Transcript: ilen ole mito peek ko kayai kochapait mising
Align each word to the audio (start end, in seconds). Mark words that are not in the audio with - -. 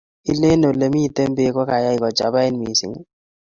ilen 0.31 0.61
ole 0.69 0.87
mito 0.93 1.21
peek 1.35 1.51
ko 1.55 1.61
kayai 1.69 1.97
kochapait 2.01 2.53
mising 2.59 2.95